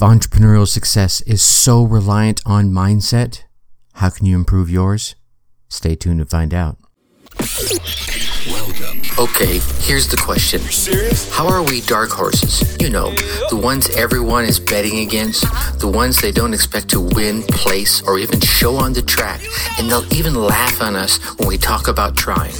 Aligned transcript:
If 0.00 0.04
entrepreneurial 0.04 0.66
success 0.66 1.20
is 1.26 1.42
so 1.42 1.82
reliant 1.84 2.40
on 2.46 2.70
mindset, 2.70 3.42
how 3.92 4.08
can 4.08 4.24
you 4.24 4.34
improve 4.34 4.70
yours? 4.70 5.14
Stay 5.68 5.94
tuned 5.94 6.20
to 6.20 6.24
find 6.24 6.54
out. 6.54 6.78
Welcome. 8.46 9.02
Okay, 9.18 9.60
here's 9.80 10.08
the 10.08 10.16
question. 10.16 10.62
How 11.32 11.46
are 11.46 11.62
we 11.62 11.82
dark 11.82 12.08
horses? 12.08 12.78
You 12.80 12.88
know, 12.88 13.10
the 13.50 13.60
ones 13.62 13.90
everyone 13.90 14.46
is 14.46 14.58
betting 14.58 15.00
against, 15.00 15.42
the 15.78 15.92
ones 15.94 16.18
they 16.22 16.32
don't 16.32 16.54
expect 16.54 16.88
to 16.92 17.00
win, 17.00 17.42
place, 17.42 18.00
or 18.00 18.18
even 18.18 18.40
show 18.40 18.76
on 18.76 18.94
the 18.94 19.02
track, 19.02 19.42
and 19.78 19.90
they'll 19.90 20.10
even 20.14 20.32
laugh 20.32 20.80
on 20.80 20.96
us 20.96 21.18
when 21.38 21.46
we 21.46 21.58
talk 21.58 21.88
about 21.88 22.16
trying. 22.16 22.54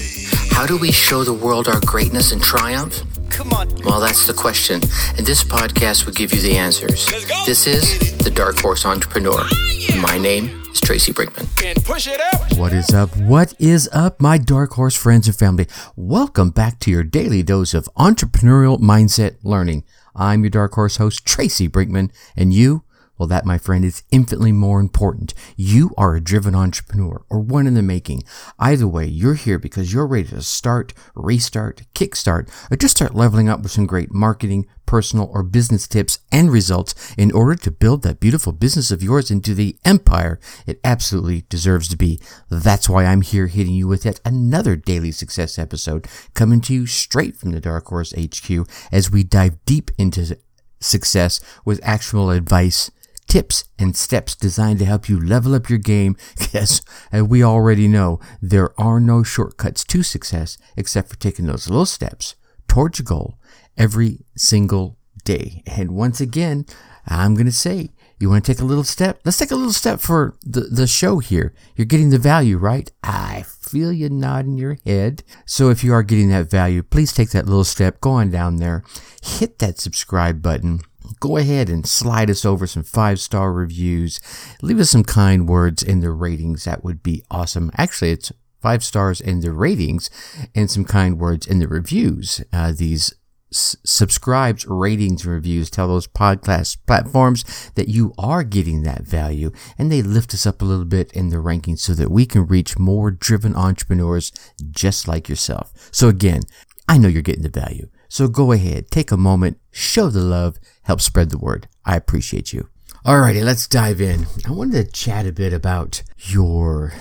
How 0.50 0.66
do 0.66 0.76
we 0.76 0.92
show 0.92 1.24
the 1.24 1.32
world 1.32 1.68
our 1.68 1.80
greatness 1.86 2.32
and 2.32 2.42
triumph? 2.42 3.02
Come 3.30 3.52
on. 3.52 3.68
Well, 3.84 4.00
that's 4.00 4.26
the 4.26 4.34
question, 4.34 4.82
and 5.16 5.26
this 5.26 5.42
podcast 5.42 6.04
will 6.04 6.12
give 6.12 6.34
you 6.34 6.40
the 6.40 6.56
answers. 6.56 7.06
This 7.46 7.66
is 7.66 8.18
The 8.18 8.30
Dark 8.30 8.60
Horse 8.60 8.84
Entrepreneur. 8.84 9.38
Ah, 9.38 10.00
my 10.02 10.18
name 10.18 10.62
is 10.70 10.80
Tracy 10.80 11.12
Brinkmann. 11.12 11.48
And 11.64 11.82
push 11.84 12.06
it 12.06 12.20
out. 12.20 12.58
What 12.58 12.72
is 12.72 12.90
up? 12.90 13.16
What 13.16 13.54
is 13.58 13.88
up, 13.92 14.20
my 14.20 14.36
dark 14.36 14.72
horse 14.72 14.96
friends 14.96 15.26
and 15.26 15.36
family? 15.36 15.66
Welcome 15.96 16.50
back 16.50 16.78
to 16.80 16.90
your 16.90 17.04
daily 17.04 17.42
dose 17.42 17.72
of 17.72 17.88
entrepreneurial 17.96 18.78
mindset 18.78 19.36
learning. 19.42 19.84
I'm 20.14 20.42
your 20.42 20.50
dark 20.50 20.72
horse 20.74 20.96
host, 20.96 21.24
Tracy 21.24 21.68
Brinkmann, 21.68 22.10
and 22.36 22.52
you, 22.52 22.84
well, 23.20 23.26
that, 23.26 23.44
my 23.44 23.58
friend, 23.58 23.84
is 23.84 24.02
infinitely 24.10 24.50
more 24.50 24.80
important. 24.80 25.34
You 25.54 25.90
are 25.98 26.16
a 26.16 26.22
driven 26.22 26.54
entrepreneur 26.54 27.22
or 27.28 27.38
one 27.38 27.66
in 27.66 27.74
the 27.74 27.82
making. 27.82 28.22
Either 28.58 28.88
way, 28.88 29.04
you're 29.04 29.34
here 29.34 29.58
because 29.58 29.92
you're 29.92 30.06
ready 30.06 30.28
to 30.28 30.40
start, 30.40 30.94
restart, 31.14 31.82
kickstart, 31.94 32.48
or 32.70 32.78
just 32.78 32.96
start 32.96 33.14
leveling 33.14 33.46
up 33.46 33.60
with 33.60 33.72
some 33.72 33.84
great 33.84 34.10
marketing, 34.10 34.66
personal, 34.86 35.30
or 35.34 35.42
business 35.42 35.86
tips 35.86 36.20
and 36.32 36.50
results 36.50 37.14
in 37.18 37.30
order 37.32 37.54
to 37.56 37.70
build 37.70 38.00
that 38.04 38.20
beautiful 38.20 38.52
business 38.52 38.90
of 38.90 39.02
yours 39.02 39.30
into 39.30 39.54
the 39.54 39.76
empire 39.84 40.40
it 40.66 40.80
absolutely 40.82 41.44
deserves 41.50 41.88
to 41.88 41.98
be. 41.98 42.18
That's 42.48 42.88
why 42.88 43.04
I'm 43.04 43.20
here 43.20 43.48
hitting 43.48 43.74
you 43.74 43.86
with 43.86 44.06
yet 44.06 44.18
another 44.24 44.76
daily 44.76 45.12
success 45.12 45.58
episode 45.58 46.08
coming 46.32 46.62
to 46.62 46.72
you 46.72 46.86
straight 46.86 47.36
from 47.36 47.50
the 47.50 47.60
Dark 47.60 47.84
Horse 47.88 48.14
HQ 48.14 48.66
as 48.90 49.10
we 49.10 49.24
dive 49.24 49.62
deep 49.66 49.90
into 49.98 50.38
success 50.80 51.42
with 51.66 51.80
actual 51.82 52.30
advice 52.30 52.90
tips 53.30 53.62
and 53.78 53.96
steps 53.96 54.34
designed 54.34 54.80
to 54.80 54.84
help 54.84 55.08
you 55.08 55.18
level 55.18 55.54
up 55.54 55.70
your 55.70 55.78
game. 55.78 56.16
Yes, 56.52 56.82
as 57.12 57.22
we 57.22 57.44
already 57.44 57.86
know, 57.86 58.18
there 58.42 58.78
are 58.78 58.98
no 58.98 59.22
shortcuts 59.22 59.84
to 59.84 60.02
success 60.02 60.58
except 60.76 61.08
for 61.08 61.16
taking 61.16 61.46
those 61.46 61.68
little 61.70 61.86
steps 61.86 62.34
towards 62.66 62.98
your 62.98 63.04
goal 63.04 63.38
every 63.76 64.24
single 64.36 64.98
day. 65.24 65.62
And 65.64 65.92
once 65.92 66.20
again, 66.20 66.66
I'm 67.06 67.34
going 67.34 67.46
to 67.46 67.52
say, 67.52 67.90
you 68.18 68.28
want 68.28 68.44
to 68.44 68.52
take 68.52 68.60
a 68.60 68.64
little 68.64 68.82
step? 68.82 69.20
Let's 69.24 69.38
take 69.38 69.52
a 69.52 69.56
little 69.56 69.72
step 69.72 70.00
for 70.00 70.34
the, 70.42 70.62
the 70.62 70.88
show 70.88 71.20
here. 71.20 71.54
You're 71.76 71.86
getting 71.86 72.10
the 72.10 72.18
value, 72.18 72.58
right? 72.58 72.90
I 73.04 73.44
feel 73.46 73.92
you 73.92 74.10
nodding 74.10 74.58
your 74.58 74.78
head. 74.84 75.22
So 75.46 75.70
if 75.70 75.84
you 75.84 75.92
are 75.92 76.02
getting 76.02 76.30
that 76.30 76.50
value, 76.50 76.82
please 76.82 77.12
take 77.12 77.30
that 77.30 77.46
little 77.46 77.62
step. 77.62 78.00
Go 78.00 78.10
on 78.10 78.30
down 78.30 78.56
there, 78.56 78.82
hit 79.22 79.60
that 79.60 79.78
subscribe 79.78 80.42
button 80.42 80.80
go 81.18 81.36
ahead 81.36 81.68
and 81.68 81.86
slide 81.86 82.30
us 82.30 82.44
over 82.44 82.66
some 82.66 82.82
five 82.82 83.20
star 83.20 83.52
reviews. 83.52 84.20
Leave 84.62 84.78
us 84.80 84.90
some 84.90 85.04
kind 85.04 85.48
words 85.48 85.82
in 85.82 86.00
the 86.00 86.10
ratings. 86.10 86.64
That 86.64 86.84
would 86.84 87.02
be 87.02 87.24
awesome. 87.30 87.70
Actually, 87.76 88.12
it's 88.12 88.32
five 88.60 88.84
stars 88.84 89.20
in 89.20 89.40
the 89.40 89.52
ratings 89.52 90.10
and 90.54 90.70
some 90.70 90.84
kind 90.84 91.18
words 91.18 91.46
in 91.46 91.58
the 91.58 91.68
reviews. 91.68 92.42
Uh, 92.52 92.72
these 92.76 93.14
s- 93.52 93.76
subscribes, 93.84 94.66
ratings, 94.66 95.24
and 95.24 95.32
reviews 95.32 95.70
tell 95.70 95.88
those 95.88 96.06
podcast 96.06 96.76
platforms 96.86 97.70
that 97.74 97.88
you 97.88 98.12
are 98.18 98.44
getting 98.44 98.82
that 98.82 99.02
value 99.02 99.50
and 99.78 99.90
they 99.90 100.02
lift 100.02 100.34
us 100.34 100.46
up 100.46 100.60
a 100.60 100.64
little 100.64 100.84
bit 100.84 101.10
in 101.12 101.30
the 101.30 101.36
rankings 101.36 101.78
so 101.80 101.94
that 101.94 102.10
we 102.10 102.26
can 102.26 102.46
reach 102.46 102.78
more 102.78 103.10
driven 103.10 103.56
entrepreneurs 103.56 104.30
just 104.70 105.08
like 105.08 105.28
yourself. 105.28 105.72
So 105.90 106.08
again, 106.08 106.42
I 106.88 106.98
know 106.98 107.08
you're 107.08 107.22
getting 107.22 107.42
the 107.42 107.48
value. 107.48 107.88
So 108.10 108.26
go 108.26 108.50
ahead, 108.50 108.90
take 108.90 109.12
a 109.12 109.16
moment, 109.16 109.58
show 109.70 110.10
the 110.10 110.20
love, 110.20 110.58
help 110.82 111.00
spread 111.00 111.30
the 111.30 111.38
word. 111.38 111.68
I 111.84 111.94
appreciate 111.94 112.52
you. 112.52 112.68
Alrighty, 113.06 113.44
let's 113.44 113.68
dive 113.68 114.00
in. 114.00 114.26
I 114.44 114.50
wanted 114.50 114.84
to 114.84 114.92
chat 114.92 115.26
a 115.26 115.32
bit 115.32 115.52
about 115.52 116.02
your 116.18 116.92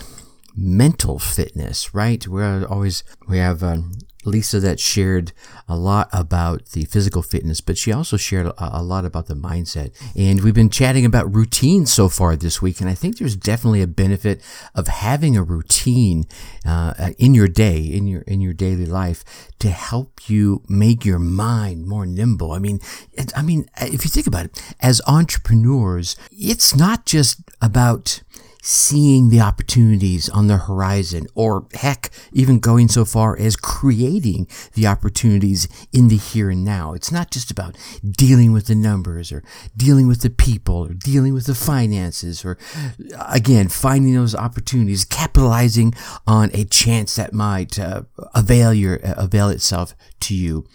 mental 0.55 1.17
fitness, 1.17 1.95
right? 1.95 2.25
We're 2.27 2.63
always, 2.63 3.03
we 3.27 3.39
have 3.39 3.63
um, 3.63 3.93
Lisa 4.25 4.59
that 4.59 4.79
shared 4.79 5.31
a 5.67 5.77
lot 5.77 6.09
about 6.11 6.67
the 6.69 6.85
physical 6.85 7.21
fitness, 7.21 7.61
but 7.61 7.77
she 7.77 7.93
also 7.93 8.17
shared 8.17 8.47
a, 8.47 8.79
a, 8.79 8.83
lot 8.83 9.05
about 9.05 9.27
the 9.27 9.33
mindset. 9.33 9.91
And 10.15 10.43
we've 10.43 10.53
been 10.53 10.69
chatting 10.69 11.05
about 11.05 11.33
routines 11.33 11.93
so 11.93 12.09
far 12.09 12.35
this 12.35 12.61
week. 12.61 12.81
And 12.81 12.89
I 12.89 12.95
think 12.95 13.17
there's 13.17 13.35
definitely 13.35 13.81
a 13.81 13.87
benefit 13.87 14.41
of 14.75 14.87
having 14.87 15.37
a 15.37 15.43
routine 15.43 16.25
uh, 16.65 17.11
in 17.17 17.33
your 17.33 17.47
day, 17.47 17.79
in 17.79 18.07
your 18.07 18.21
in 18.21 18.41
your 18.41 18.53
daily 18.53 18.85
life, 18.85 19.23
to 19.59 19.69
help 19.69 20.29
you 20.29 20.63
make 20.67 21.05
your 21.05 21.19
mind 21.19 21.87
more 21.87 22.05
nimble. 22.05 22.51
I 22.51 22.59
mean, 22.59 22.79
I 23.35 23.41
mean, 23.41 23.69
if 23.77 24.03
you 24.03 24.09
think 24.09 24.27
about 24.27 24.45
it, 24.45 24.75
as 24.81 25.01
entrepreneurs, 25.07 26.17
it's 26.31 26.75
not 26.75 27.05
just 27.05 27.41
about 27.61 28.21
seeing 28.61 29.29
the 29.29 29.39
opportunities 29.39 30.29
on 30.29 30.47
the 30.47 30.57
horizon, 30.57 31.27
or 31.35 31.67
heck, 31.73 32.09
even 32.33 32.59
going 32.59 32.87
so 32.87 33.05
far 33.05 33.37
as 33.37 33.55
creating 33.55 34.47
the 34.73 34.87
opportunities 34.87 35.67
in 35.93 36.07
the 36.07 36.17
here 36.17 36.49
and 36.49 36.65
now. 36.65 36.93
It's 36.93 37.11
not 37.11 37.31
just 37.31 37.51
about 37.51 37.77
dealing 38.03 38.51
with 38.51 38.67
the 38.67 38.75
numbers 38.75 39.31
or 39.31 39.43
dealing 39.75 40.07
with 40.07 40.21
the 40.21 40.29
people 40.29 40.85
or 40.85 40.93
dealing 40.93 41.33
with 41.33 41.45
the 41.45 41.55
finances 41.55 42.43
or 42.43 42.57
again, 43.29 43.69
finding 43.69 44.13
those 44.13 44.35
opportunities, 44.35 45.05
capitalizing 45.05 45.93
on 46.27 46.49
a 46.53 46.65
chance 46.65 47.15
that 47.15 47.33
might 47.33 47.79
uh, 47.79 48.03
avail 48.35 48.73
your, 48.73 49.05
uh, 49.05 49.15
avail 49.17 49.49
itself 49.49 49.95
to 50.19 50.35
you 50.35 50.65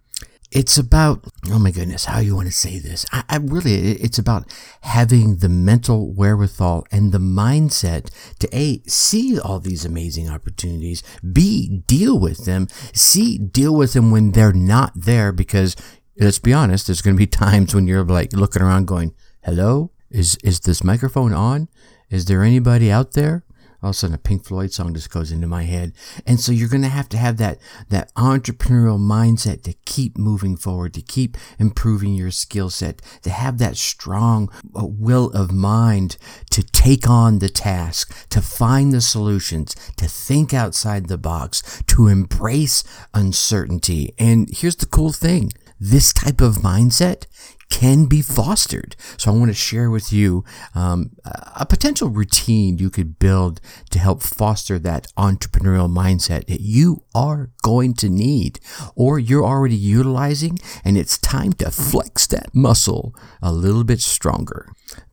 it's 0.55 0.79
about 0.79 1.25
oh 1.51 1.59
my 1.59 1.73
goodness 1.73 2.05
how 2.05 2.21
you 2.21 2.37
want 2.37 2.47
to 2.47 2.53
say 2.53 2.79
this. 2.79 3.05
I, 3.13 3.25
I, 3.29 3.37
really 3.37 3.93
it's 3.93 4.19
about 4.19 4.47
having 4.83 5.39
the 5.39 5.49
mental 5.49 6.13
wherewithal 6.13 6.87
and 6.93 7.13
the 7.13 7.19
mindset 7.19 8.11
to 8.39 8.49
a 8.57 8.81
see 8.87 9.39
all 9.39 9.59
these 9.59 9.85
amazing 9.85 10.31
opportunities 10.31 11.03
b 11.33 11.83
deal 11.87 12.19
with 12.19 12.45
them 12.45 12.69
c 12.93 13.37
deal 13.37 13.75
with 13.75 13.93
them 13.93 14.11
when 14.11 14.33
they're 14.33 14.53
not 14.53 14.93
there 14.95 15.33
because 15.33 15.77
let's 16.19 16.39
be 16.39 16.53
honest 16.53 16.87
there's 16.87 17.03
going 17.03 17.17
to 17.17 17.19
be 17.19 17.27
times 17.45 17.75
when 17.75 17.87
you're 17.87 18.05
like 18.05 18.33
looking 18.33 18.63
around 18.63 18.87
going 18.87 19.13
hello? 19.45 19.91
Is 20.11 20.37
is 20.45 20.61
this 20.61 20.83
microphone 20.83 21.33
on? 21.33 21.69
Is 22.09 22.27
there 22.27 22.43
anybody 22.43 22.91
out 22.91 23.13
there 23.13 23.44
all 23.85 23.91
of 23.91 23.97
a 23.97 23.99
sudden 23.99 24.15
a 24.15 24.19
Pink 24.19 24.45
Floyd 24.45 24.73
song 24.73 24.95
just 24.95 25.11
goes 25.11 25.31
into 25.31 25.47
my 25.47 25.65
head. 25.65 25.93
And 26.27 26.41
so 26.41 26.53
you're 26.53 26.69
going 26.69 26.83
to 26.83 26.89
have 26.89 27.09
to 27.11 27.19
have 27.19 27.37
that, 27.37 27.59
that 27.91 28.13
entrepreneurial 28.15 28.99
mindset 28.99 29.63
to 29.65 29.75
keep 29.85 30.17
moving 30.17 30.57
forward, 30.57 30.95
to 30.95 31.03
keep 31.03 31.37
improving 31.59 32.15
your 32.15 32.31
skill 32.31 32.71
set, 32.71 33.03
to 33.23 33.31
have 33.31 33.59
that 33.59 33.77
strong 33.77 34.51
uh, 34.75 34.87
will 34.87 35.31
of 35.33 35.53
mind 35.53 36.17
to 36.51 36.63
take 36.63 37.09
on 37.09 37.41
the 37.41 37.51
task, 37.51 38.29
to 38.31 38.41
find 38.41 38.93
the 38.93 39.03
solutions, 39.03 39.75
to 39.97 40.07
think 40.07 40.55
outside 40.55 41.09
the 41.09 41.19
box, 41.19 41.83
to 41.87 42.09
embrace 42.09 42.85
uncertainty. 43.13 44.15
And 44.19 44.49
here's 44.51 44.77
the 44.77 44.87
cool 44.87 45.13
thing. 45.13 45.53
This 45.79 46.13
type 46.13 46.41
of 46.41 46.57
mindset 46.57 47.27
can 47.71 48.07
be 48.07 48.23
fostered. 48.23 48.97
So 49.17 49.33
I 49.33 49.37
want 49.37 49.51
to 49.51 49.55
share 49.55 49.91
with 49.91 50.13
you 50.13 50.45
um, 50.75 51.11
a 51.25 51.67
potential 51.67 52.09
routine 52.09 52.79
you 52.79 52.91
could 52.91 53.19
build 53.19 53.61
to 53.91 53.99
help 53.99 54.23
foster 54.23 54.79
that 54.79 55.09
entrepreneurial 55.17 55.91
mindset 55.91 56.47
that 56.47 56.61
you 56.61 57.05
are 57.15 57.51
going 57.63 57.95
to 57.95 58.09
need 58.09 58.61
or 58.95 59.19
you're 59.19 59.45
already 59.45 59.77
utilizing 59.77 60.59
and 60.85 60.97
it's 60.97 61.19
time 61.19 61.53
to 61.55 61.71
flex 61.71 62.27
that 62.29 62.55
muscle 62.55 63.15
a 63.43 63.53
little 63.53 63.85
bit 63.85 64.01
stronger. 64.01 64.69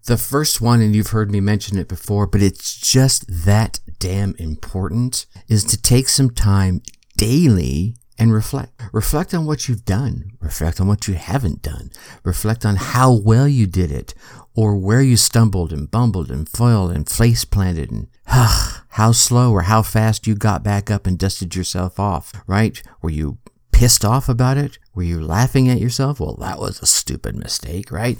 The 0.05 0.17
first 0.17 0.61
one, 0.61 0.81
and 0.81 0.95
you've 0.95 1.11
heard 1.11 1.31
me 1.31 1.39
mention 1.39 1.77
it 1.77 1.87
before, 1.87 2.25
but 2.25 2.41
it's 2.41 2.75
just 2.75 3.25
that 3.45 3.79
damn 3.99 4.35
important, 4.35 5.25
is 5.47 5.63
to 5.65 5.81
take 5.81 6.09
some 6.09 6.31
time 6.31 6.81
daily 7.17 7.95
and 8.21 8.31
reflect. 8.31 8.79
Reflect 8.93 9.33
on 9.33 9.47
what 9.47 9.67
you've 9.67 9.83
done. 9.83 10.33
Reflect 10.39 10.79
on 10.79 10.87
what 10.87 11.07
you 11.07 11.15
haven't 11.15 11.63
done. 11.63 11.89
Reflect 12.23 12.63
on 12.67 12.75
how 12.75 13.11
well 13.11 13.47
you 13.47 13.65
did 13.65 13.91
it 13.91 14.13
or 14.55 14.77
where 14.77 15.01
you 15.01 15.17
stumbled 15.17 15.73
and 15.73 15.89
bumbled 15.89 16.29
and 16.29 16.47
foiled 16.47 16.91
and 16.91 17.09
face 17.09 17.43
planted 17.45 17.89
and 17.89 18.07
how 18.25 19.11
slow 19.11 19.51
or 19.51 19.63
how 19.63 19.81
fast 19.81 20.27
you 20.27 20.35
got 20.35 20.63
back 20.63 20.91
up 20.91 21.07
and 21.07 21.17
dusted 21.17 21.55
yourself 21.55 21.99
off, 21.99 22.31
right? 22.45 22.83
Were 23.01 23.09
you 23.09 23.39
pissed 23.71 24.05
off 24.05 24.29
about 24.29 24.55
it? 24.55 24.77
Were 24.93 25.01
you 25.01 25.19
laughing 25.19 25.67
at 25.67 25.79
yourself? 25.79 26.19
Well, 26.19 26.35
that 26.41 26.59
was 26.59 26.79
a 26.79 26.85
stupid 26.85 27.35
mistake, 27.35 27.91
right? 27.91 28.19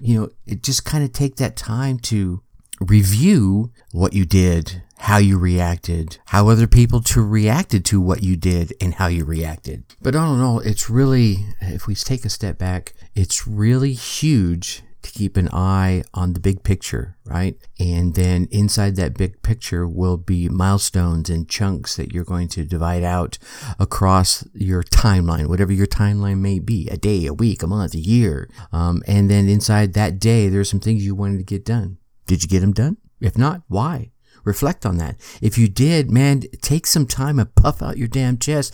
You 0.00 0.20
know, 0.20 0.28
it 0.46 0.62
just 0.62 0.86
kind 0.86 1.04
of 1.04 1.12
take 1.12 1.36
that 1.36 1.54
time 1.54 1.98
to 1.98 2.42
review 2.80 3.72
what 3.92 4.12
you 4.12 4.24
did, 4.24 4.82
how 4.98 5.18
you 5.18 5.38
reacted, 5.38 6.18
how 6.26 6.48
other 6.48 6.66
people 6.66 7.00
to 7.00 7.22
reacted 7.22 7.84
to 7.86 8.00
what 8.00 8.22
you 8.22 8.36
did 8.36 8.72
and 8.80 8.94
how 8.94 9.06
you 9.06 9.24
reacted. 9.24 9.84
But 10.00 10.16
all 10.16 10.34
in 10.34 10.40
all, 10.40 10.60
it's 10.60 10.90
really, 10.90 11.46
if 11.60 11.86
we 11.86 11.94
take 11.94 12.24
a 12.24 12.30
step 12.30 12.58
back, 12.58 12.94
it's 13.14 13.46
really 13.46 13.92
huge 13.92 14.82
to 15.02 15.12
keep 15.12 15.36
an 15.36 15.48
eye 15.52 16.02
on 16.12 16.32
the 16.32 16.40
big 16.40 16.64
picture, 16.64 17.16
right? 17.24 17.56
And 17.78 18.14
then 18.14 18.48
inside 18.50 18.96
that 18.96 19.16
big 19.16 19.42
picture 19.42 19.86
will 19.86 20.16
be 20.16 20.48
milestones 20.48 21.30
and 21.30 21.48
chunks 21.48 21.96
that 21.96 22.12
you're 22.12 22.24
going 22.24 22.48
to 22.48 22.64
divide 22.64 23.04
out 23.04 23.38
across 23.78 24.44
your 24.54 24.82
timeline, 24.82 25.46
whatever 25.46 25.72
your 25.72 25.86
timeline 25.86 26.40
may 26.40 26.58
be 26.58 26.88
a 26.88 26.96
day, 26.96 27.26
a 27.26 27.32
week, 27.32 27.62
a 27.62 27.68
month, 27.68 27.94
a 27.94 27.98
year. 27.98 28.50
Um, 28.72 29.02
and 29.06 29.30
then 29.30 29.48
inside 29.48 29.94
that 29.94 30.18
day, 30.18 30.48
there's 30.48 30.68
some 30.68 30.80
things 30.80 31.04
you 31.04 31.14
wanted 31.14 31.38
to 31.38 31.44
get 31.44 31.64
done. 31.64 31.98
Did 32.28 32.44
you 32.44 32.48
get 32.48 32.60
them 32.60 32.72
done? 32.72 32.98
If 33.20 33.36
not, 33.36 33.62
why? 33.66 34.12
Reflect 34.44 34.86
on 34.86 34.98
that. 34.98 35.16
If 35.42 35.58
you 35.58 35.66
did, 35.68 36.12
man, 36.12 36.42
take 36.62 36.86
some 36.86 37.06
time 37.06 37.40
and 37.40 37.52
puff 37.56 37.82
out 37.82 37.98
your 37.98 38.06
damn 38.06 38.38
chest 38.38 38.72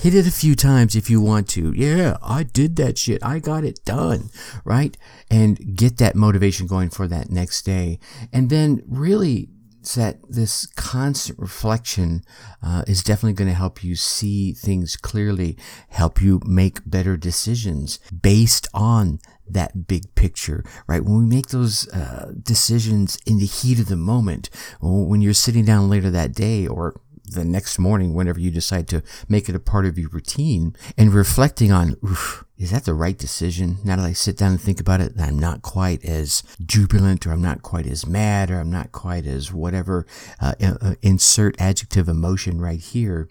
Hit 0.00 0.14
it 0.14 0.26
a 0.26 0.30
few 0.30 0.54
times 0.54 0.96
if 0.96 1.10
you 1.10 1.20
want 1.20 1.46
to. 1.50 1.74
Yeah, 1.76 2.16
I 2.22 2.42
did 2.42 2.76
that 2.76 2.96
shit. 2.96 3.22
I 3.22 3.38
got 3.38 3.64
it 3.64 3.84
done. 3.84 4.30
Right? 4.64 4.96
And 5.30 5.76
get 5.76 5.98
that 5.98 6.16
motivation 6.16 6.66
going 6.66 6.88
for 6.88 7.06
that 7.06 7.28
next 7.28 7.66
day. 7.66 7.98
And 8.32 8.48
then 8.48 8.82
really 8.88 9.50
that 9.94 10.18
this 10.28 10.66
constant 10.66 11.38
reflection 11.38 12.22
uh, 12.62 12.84
is 12.86 13.02
definitely 13.02 13.32
going 13.32 13.48
to 13.48 13.54
help 13.54 13.82
you 13.82 13.96
see 13.96 14.52
things 14.52 14.96
clearly, 14.96 15.56
help 15.88 16.20
you 16.20 16.40
make 16.44 16.78
better 16.88 17.16
decisions 17.16 17.98
based 18.22 18.68
on 18.74 19.18
that 19.48 19.86
big 19.86 20.14
picture, 20.14 20.64
right? 20.86 21.04
When 21.04 21.18
we 21.18 21.24
make 21.26 21.48
those 21.48 21.88
uh, 21.92 22.32
decisions 22.42 23.18
in 23.26 23.38
the 23.38 23.46
heat 23.46 23.80
of 23.80 23.88
the 23.88 23.96
moment, 23.96 24.48
when 24.80 25.20
you're 25.20 25.34
sitting 25.34 25.64
down 25.64 25.88
later 25.88 26.10
that 26.10 26.32
day 26.32 26.66
or 26.66 27.00
the 27.30 27.44
next 27.44 27.78
morning 27.78 28.14
whenever 28.14 28.40
you 28.40 28.50
decide 28.50 28.88
to 28.88 29.02
make 29.28 29.48
it 29.48 29.54
a 29.54 29.60
part 29.60 29.86
of 29.86 29.98
your 29.98 30.10
routine 30.10 30.74
and 30.96 31.12
reflecting 31.12 31.72
on, 31.72 31.96
is 32.58 32.70
that 32.70 32.84
the 32.84 32.94
right 32.94 33.16
decision? 33.16 33.78
Now 33.84 33.96
that 33.96 34.04
I 34.04 34.12
sit 34.12 34.36
down 34.36 34.52
and 34.52 34.60
think 34.60 34.80
about 34.80 35.00
it, 35.00 35.12
I'm 35.18 35.38
not 35.38 35.62
quite 35.62 36.04
as 36.04 36.42
jubilant 36.64 37.26
or 37.26 37.32
I'm 37.32 37.42
not 37.42 37.62
quite 37.62 37.86
as 37.86 38.06
mad 38.06 38.50
or 38.50 38.60
I'm 38.60 38.70
not 38.70 38.92
quite 38.92 39.26
as 39.26 39.52
whatever, 39.52 40.06
uh, 40.40 40.54
uh, 40.60 40.94
insert 41.02 41.60
adjective 41.60 42.08
emotion 42.08 42.60
right 42.60 42.80
here 42.80 43.28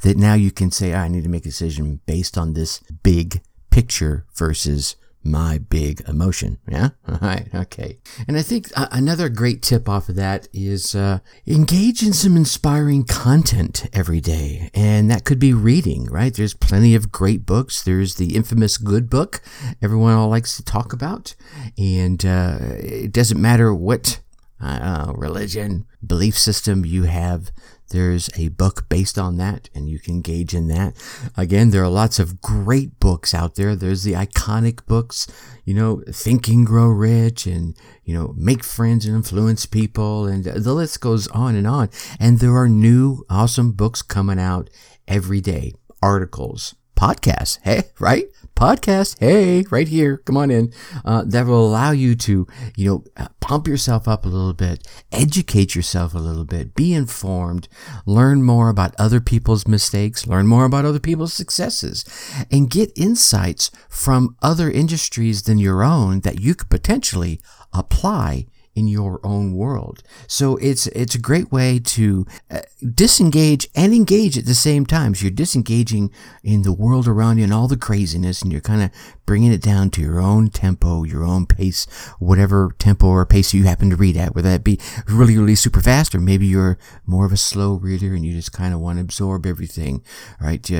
that 0.00 0.16
now 0.16 0.34
you 0.34 0.50
can 0.50 0.70
say, 0.70 0.94
I 0.94 1.08
need 1.08 1.24
to 1.24 1.30
make 1.30 1.44
a 1.44 1.48
decision 1.48 2.00
based 2.06 2.38
on 2.38 2.54
this 2.54 2.80
big 3.02 3.42
picture 3.70 4.24
versus 4.34 4.96
my 5.24 5.58
big 5.58 6.02
emotion. 6.06 6.58
Yeah. 6.68 6.90
All 7.08 7.18
right. 7.20 7.48
Okay. 7.54 7.98
And 8.28 8.36
I 8.36 8.42
think 8.42 8.70
another 8.76 9.28
great 9.28 9.62
tip 9.62 9.88
off 9.88 10.08
of 10.08 10.16
that 10.16 10.48
is 10.52 10.94
uh, 10.94 11.20
engage 11.46 12.02
in 12.02 12.12
some 12.12 12.36
inspiring 12.36 13.04
content 13.04 13.88
every 13.92 14.20
day. 14.20 14.70
And 14.74 15.10
that 15.10 15.24
could 15.24 15.38
be 15.38 15.54
reading, 15.54 16.04
right? 16.06 16.34
There's 16.34 16.54
plenty 16.54 16.94
of 16.94 17.10
great 17.10 17.46
books. 17.46 17.82
There's 17.82 18.16
the 18.16 18.36
infamous 18.36 18.76
good 18.76 19.08
book 19.08 19.40
everyone 19.80 20.14
all 20.14 20.28
likes 20.28 20.56
to 20.56 20.64
talk 20.64 20.92
about. 20.92 21.34
And 21.78 22.24
uh, 22.24 22.58
it 22.60 23.12
doesn't 23.12 23.40
matter 23.40 23.74
what 23.74 24.20
uh, 24.60 25.12
religion, 25.14 25.86
belief 26.06 26.38
system 26.38 26.84
you 26.84 27.04
have. 27.04 27.50
There's 27.90 28.30
a 28.36 28.48
book 28.48 28.88
based 28.88 29.18
on 29.18 29.36
that, 29.36 29.68
and 29.74 29.88
you 29.88 29.98
can 29.98 30.14
engage 30.14 30.54
in 30.54 30.68
that. 30.68 30.94
Again, 31.36 31.70
there 31.70 31.84
are 31.84 31.88
lots 31.88 32.18
of 32.18 32.40
great 32.40 32.98
books 32.98 33.34
out 33.34 33.54
there. 33.54 33.76
There's 33.76 34.02
the 34.04 34.14
iconic 34.14 34.86
books, 34.86 35.26
you 35.64 35.74
know, 35.74 36.02
Think 36.10 36.48
and 36.48 36.66
Grow 36.66 36.88
Rich, 36.88 37.46
and, 37.46 37.76
you 38.04 38.14
know, 38.14 38.34
Make 38.36 38.64
Friends 38.64 39.06
and 39.06 39.14
Influence 39.14 39.66
People, 39.66 40.26
and 40.26 40.44
the 40.44 40.74
list 40.74 41.00
goes 41.00 41.28
on 41.28 41.54
and 41.54 41.66
on. 41.66 41.90
And 42.18 42.38
there 42.38 42.56
are 42.56 42.68
new 42.68 43.24
awesome 43.28 43.72
books 43.72 44.02
coming 44.02 44.38
out 44.38 44.70
every 45.06 45.40
day, 45.40 45.72
articles, 46.02 46.74
podcasts. 46.96 47.58
Hey, 47.62 47.84
right? 47.98 48.26
Podcast. 48.56 49.18
Hey, 49.18 49.64
right 49.70 49.88
here. 49.88 50.18
Come 50.18 50.36
on 50.36 50.50
in. 50.50 50.72
Uh, 51.04 51.24
that 51.26 51.46
will 51.46 51.66
allow 51.66 51.90
you 51.90 52.14
to, 52.14 52.46
you 52.76 52.88
know, 52.88 53.04
uh, 53.16 53.28
pump 53.40 53.66
yourself 53.66 54.06
up 54.08 54.24
a 54.24 54.28
little 54.28 54.54
bit, 54.54 54.86
educate 55.12 55.74
yourself 55.74 56.14
a 56.14 56.18
little 56.18 56.44
bit, 56.44 56.74
be 56.74 56.94
informed, 56.94 57.68
learn 58.06 58.42
more 58.42 58.68
about 58.68 58.94
other 58.98 59.20
people's 59.20 59.66
mistakes, 59.66 60.26
learn 60.26 60.46
more 60.46 60.64
about 60.64 60.84
other 60.84 61.00
people's 61.00 61.34
successes, 61.34 62.04
and 62.50 62.70
get 62.70 62.92
insights 62.96 63.70
from 63.88 64.36
other 64.40 64.70
industries 64.70 65.42
than 65.42 65.58
your 65.58 65.82
own 65.82 66.20
that 66.20 66.40
you 66.40 66.54
could 66.54 66.70
potentially 66.70 67.40
apply 67.72 68.46
in 68.74 68.88
your 68.88 69.20
own 69.22 69.54
world. 69.54 70.02
So 70.26 70.56
it's 70.56 70.86
it's 70.88 71.14
a 71.14 71.20
great 71.20 71.52
way 71.52 71.78
to 71.78 72.26
uh, 72.50 72.60
disengage 72.94 73.68
and 73.74 73.94
engage 73.94 74.36
at 74.36 74.46
the 74.46 74.54
same 74.54 74.86
time. 74.86 75.14
So 75.14 75.24
you're 75.24 75.30
disengaging 75.30 76.10
in 76.42 76.62
the 76.62 76.72
world 76.72 77.06
around 77.06 77.38
you 77.38 77.44
and 77.44 77.52
all 77.52 77.68
the 77.68 77.76
craziness, 77.76 78.42
and 78.42 78.52
you're 78.52 78.60
kind 78.60 78.82
of 78.82 78.90
bringing 79.26 79.52
it 79.52 79.62
down 79.62 79.90
to 79.90 80.00
your 80.00 80.20
own 80.20 80.48
tempo, 80.48 81.04
your 81.04 81.24
own 81.24 81.46
pace, 81.46 81.86
whatever 82.18 82.74
tempo 82.78 83.06
or 83.06 83.24
pace 83.26 83.54
you 83.54 83.64
happen 83.64 83.90
to 83.90 83.96
read 83.96 84.16
at, 84.16 84.34
whether 84.34 84.50
that 84.50 84.64
be 84.64 84.78
really, 85.06 85.36
really 85.36 85.54
super 85.54 85.80
fast, 85.80 86.14
or 86.14 86.20
maybe 86.20 86.46
you're 86.46 86.78
more 87.06 87.24
of 87.24 87.32
a 87.32 87.36
slow 87.36 87.74
reader 87.74 88.14
and 88.14 88.24
you 88.24 88.32
just 88.32 88.52
kind 88.52 88.74
of 88.74 88.80
want 88.80 88.98
to 88.98 89.02
absorb 89.02 89.46
everything, 89.46 90.02
right? 90.40 90.70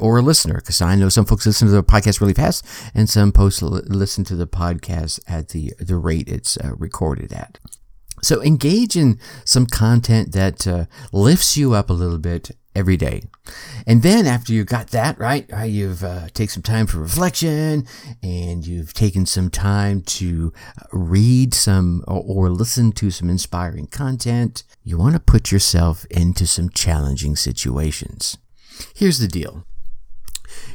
Or 0.00 0.18
a 0.18 0.22
listener, 0.22 0.56
because 0.56 0.80
I 0.80 0.94
know 0.96 1.08
some 1.08 1.24
folks 1.24 1.46
listen 1.46 1.68
to 1.68 1.74
the 1.74 1.82
podcast 1.82 2.20
really 2.20 2.34
fast, 2.34 2.66
and 2.94 3.08
some 3.08 3.32
folks 3.32 3.62
listen 3.62 4.24
to 4.24 4.36
the 4.36 4.46
podcast 4.46 5.20
at 5.26 5.48
the 5.50 5.72
the 5.78 5.96
rate 5.96 6.28
it's 6.28 6.56
uh, 6.58 6.74
recorded 6.76 7.32
at. 7.32 7.58
So 8.22 8.42
engage 8.42 8.96
in 8.96 9.18
some 9.44 9.66
content 9.66 10.32
that 10.32 10.66
uh, 10.66 10.86
lifts 11.12 11.56
you 11.56 11.74
up 11.74 11.90
a 11.90 11.92
little 11.92 12.18
bit 12.18 12.52
every 12.74 12.96
day. 12.96 13.22
And 13.86 14.02
then 14.02 14.26
after 14.26 14.52
you've 14.52 14.66
got 14.66 14.88
that, 14.88 15.18
right, 15.18 15.46
right 15.50 15.70
you've 15.70 16.02
uh, 16.02 16.28
take 16.34 16.50
some 16.50 16.62
time 16.62 16.86
for 16.86 16.98
reflection 16.98 17.86
and 18.22 18.66
you've 18.66 18.92
taken 18.92 19.26
some 19.26 19.50
time 19.50 20.02
to 20.02 20.52
read 20.92 21.54
some 21.54 22.02
or, 22.08 22.22
or 22.26 22.50
listen 22.50 22.92
to 22.92 23.10
some 23.10 23.30
inspiring 23.30 23.86
content. 23.86 24.64
You 24.82 24.98
want 24.98 25.14
to 25.14 25.20
put 25.20 25.52
yourself 25.52 26.04
into 26.06 26.46
some 26.46 26.70
challenging 26.70 27.36
situations. 27.36 28.38
Here's 28.94 29.18
the 29.18 29.28
deal. 29.28 29.64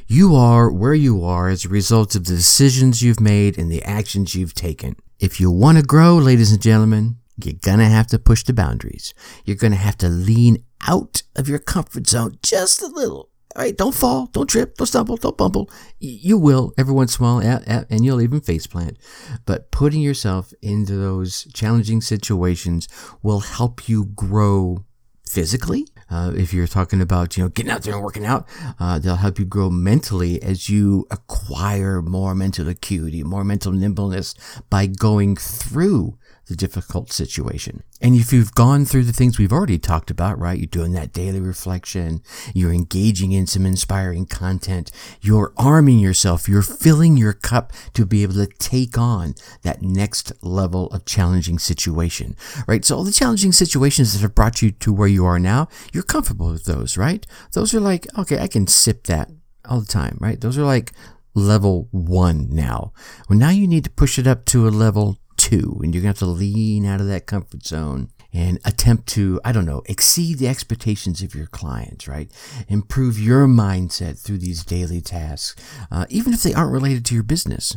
You 0.07 0.35
are 0.35 0.71
where 0.71 0.93
you 0.93 1.23
are 1.23 1.49
as 1.49 1.65
a 1.65 1.69
result 1.69 2.15
of 2.15 2.25
the 2.25 2.35
decisions 2.35 3.01
you've 3.01 3.19
made 3.19 3.57
and 3.57 3.71
the 3.71 3.83
actions 3.83 4.35
you've 4.35 4.53
taken. 4.53 4.95
If 5.19 5.39
you 5.39 5.51
want 5.51 5.77
to 5.77 5.83
grow, 5.83 6.15
ladies 6.15 6.51
and 6.51 6.61
gentlemen, 6.61 7.17
you're 7.43 7.55
going 7.61 7.79
to 7.79 7.85
have 7.85 8.07
to 8.07 8.19
push 8.19 8.43
the 8.43 8.53
boundaries. 8.53 9.13
You're 9.45 9.55
going 9.55 9.71
to 9.71 9.77
have 9.77 9.97
to 9.99 10.09
lean 10.09 10.63
out 10.87 11.23
of 11.35 11.47
your 11.47 11.59
comfort 11.59 12.07
zone 12.07 12.37
just 12.41 12.81
a 12.81 12.87
little. 12.87 13.29
All 13.55 13.63
right, 13.63 13.75
don't 13.75 13.95
fall, 13.95 14.27
don't 14.27 14.47
trip, 14.47 14.77
don't 14.77 14.85
stumble, 14.85 15.17
don't 15.17 15.35
bumble. 15.35 15.71
You 15.99 16.37
will 16.37 16.71
every 16.77 16.93
once 16.93 17.17
in 17.17 17.25
a 17.25 17.27
while, 17.27 17.63
and 17.89 18.05
you'll 18.05 18.21
even 18.21 18.41
face 18.41 18.67
plant. 18.67 18.97
But 19.45 19.71
putting 19.71 20.01
yourself 20.01 20.53
into 20.61 20.95
those 20.95 21.47
challenging 21.53 22.01
situations 22.01 22.87
will 23.23 23.39
help 23.39 23.89
you 23.89 24.05
grow 24.05 24.85
physically. 25.27 25.87
Uh, 26.11 26.31
if 26.35 26.53
you're 26.53 26.67
talking 26.67 27.01
about 27.01 27.37
you 27.37 27.43
know 27.43 27.49
getting 27.49 27.71
out 27.71 27.83
there 27.83 27.95
and 27.95 28.03
working 28.03 28.25
out, 28.25 28.47
uh, 28.79 28.99
they'll 28.99 29.15
help 29.15 29.39
you 29.39 29.45
grow 29.45 29.69
mentally 29.69 30.41
as 30.43 30.69
you 30.69 31.05
acquire 31.09 32.01
more 32.01 32.35
mental 32.35 32.67
acuity, 32.67 33.23
more 33.23 33.43
mental 33.43 33.71
nimbleness 33.71 34.35
by 34.69 34.85
going 34.85 35.35
through 35.35 36.17
the 36.49 36.55
difficult 36.55 37.11
situation. 37.11 37.83
And 38.01 38.15
if 38.15 38.33
you've 38.33 38.55
gone 38.55 38.83
through 38.83 39.03
the 39.03 39.13
things 39.13 39.37
we've 39.37 39.53
already 39.53 39.77
talked 39.77 40.09
about, 40.09 40.39
right? 40.39 40.57
You're 40.57 40.65
doing 40.65 40.93
that 40.93 41.13
daily 41.13 41.39
reflection. 41.39 42.21
You're 42.55 42.73
engaging 42.73 43.31
in 43.31 43.45
some 43.45 43.67
inspiring 43.67 44.25
content. 44.25 44.91
You're 45.21 45.53
arming 45.57 45.99
yourself. 45.99 46.49
You're 46.49 46.63
filling 46.63 47.17
your 47.17 47.33
cup 47.33 47.71
to 47.93 48.05
be 48.05 48.23
able 48.23 48.33
to 48.33 48.47
take 48.47 48.97
on 48.97 49.35
that 49.61 49.83
next 49.83 50.33
level 50.41 50.87
of 50.87 51.05
challenging 51.05 51.59
situation, 51.59 52.35
right? 52.67 52.83
So 52.83 52.97
all 52.97 53.03
the 53.03 53.11
challenging 53.11 53.51
situations 53.51 54.13
that 54.13 54.21
have 54.21 54.35
brought 54.35 54.61
you 54.61 54.71
to 54.71 54.91
where 54.91 55.07
you 55.07 55.25
are 55.25 55.39
now, 55.39 55.67
you're 55.93 56.03
comfortable 56.03 56.51
with 56.51 56.65
those, 56.65 56.97
right? 56.97 57.25
Those 57.53 57.75
are 57.75 57.79
like, 57.79 58.07
okay, 58.17 58.39
I 58.39 58.47
can 58.47 58.65
sip 58.65 59.03
that 59.05 59.29
all 59.65 59.81
the 59.81 59.85
time, 59.85 60.17
right? 60.19 60.41
Those 60.41 60.57
are 60.57 60.65
like 60.65 60.93
level 61.35 61.87
one 61.91 62.47
now. 62.49 62.91
Well, 63.29 63.37
now 63.37 63.49
you 63.51 63.67
need 63.67 63.83
to 63.83 63.91
push 63.91 64.17
it 64.17 64.25
up 64.25 64.45
to 64.45 64.67
a 64.67 64.69
level 64.69 65.19
and 65.57 65.93
you're 65.93 66.01
to 66.01 66.07
have 66.07 66.19
to 66.19 66.25
lean 66.25 66.85
out 66.85 67.01
of 67.01 67.07
that 67.07 67.25
comfort 67.25 67.65
zone 67.65 68.09
and 68.31 68.59
attempt 68.63 69.07
to, 69.07 69.41
I 69.43 69.51
don't 69.51 69.65
know, 69.65 69.81
exceed 69.85 70.37
the 70.37 70.47
expectations 70.47 71.23
of 71.23 71.33
your 71.33 71.47
clients, 71.47 72.07
right? 72.07 72.31
Improve 72.67 73.17
your 73.17 73.47
mindset 73.47 74.19
through 74.19 74.37
these 74.37 74.63
daily 74.63 75.01
tasks, 75.01 75.61
uh, 75.91 76.05
even 76.09 76.33
if 76.33 76.43
they 76.43 76.53
aren't 76.53 76.71
related 76.71 77.05
to 77.05 77.15
your 77.15 77.23
business. 77.23 77.75